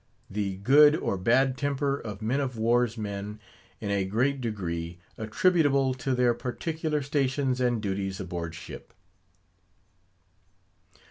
THE 0.31 0.57
GOOD 0.57 0.95
OR 0.95 1.15
BAD 1.15 1.59
TEMPER 1.59 1.99
OF 1.99 2.23
MEN 2.23 2.39
OF 2.39 2.57
WAR'S 2.57 2.97
MEN, 2.97 3.39
IN 3.79 3.91
A 3.91 4.03
GREAT 4.03 4.41
DEGREE, 4.41 4.97
ATTRIBUTABLE 5.19 5.93
TO 5.93 6.15
THEIR 6.15 6.33
PARTICULAR 6.33 7.03
STATIONS 7.03 7.61
AND 7.61 7.83
DUTIES 7.83 8.19
ABOARD 8.19 8.55
SHIP. 8.55 8.93